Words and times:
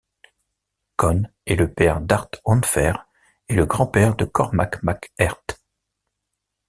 Conn 0.95 1.31
est 1.45 1.53
le 1.55 1.71
père 1.71 2.01
d’Art 2.01 2.31
Oenfher 2.45 2.93
et 3.49 3.53
le 3.53 3.67
grand-père 3.67 4.15
de 4.15 4.25
Cormac 4.25 4.81
Mac 4.81 5.11
Airt. 5.19 5.61